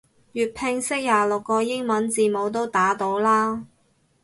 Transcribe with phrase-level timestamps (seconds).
[0.33, 3.67] 粵拼識廿六個英文字母都打到啦